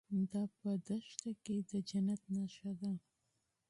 [0.31, 2.91] دا په دښته کې د جنت نښه ده.